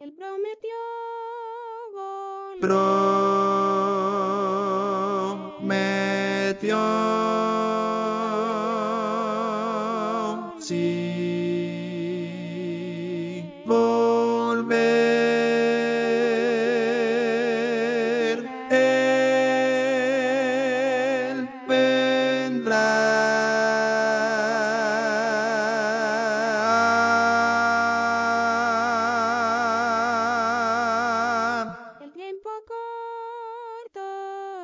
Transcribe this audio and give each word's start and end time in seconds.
Él 0.00 0.12
prometió 0.12 0.76
prometió 5.58 6.76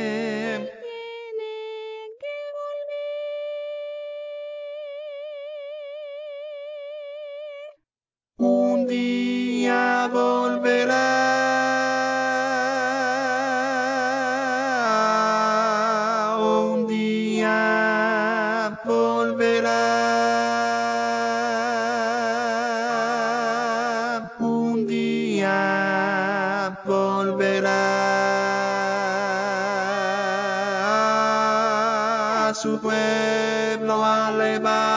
su 32.62 32.80
pueblo 32.80 34.04
a 34.04 34.32
levantar. 34.32 34.88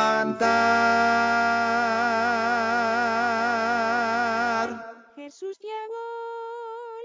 Jesús 5.14 5.58
ya 5.60 5.68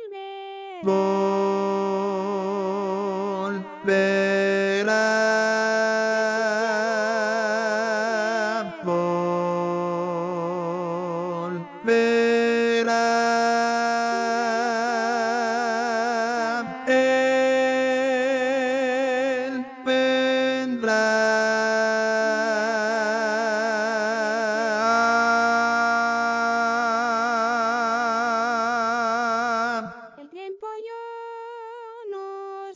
volverá. 0.10 0.80
Volverá, 3.84 4.35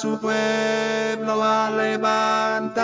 Su 0.01 0.21
pueblo 0.21 1.43
a 1.43 1.71
levantar. 1.71 2.77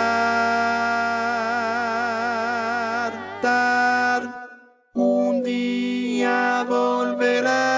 Tar. 3.41 4.49
Un 4.95 5.43
día 5.43 6.65
volverá, 6.67 7.69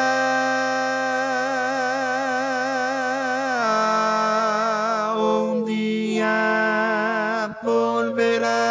un 5.18 5.66
día 5.66 7.58
volverá, 7.62 8.62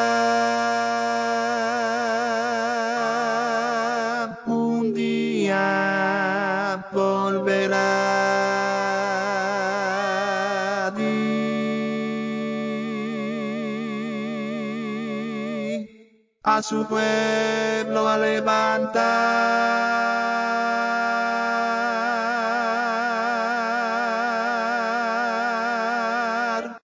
un 4.46 4.94
día 4.94 6.86
volverá. 6.92 8.43
A 16.44 16.62
su 16.62 16.86
pueblo 16.86 18.06
a 18.06 18.18
levantar. 18.18 19.63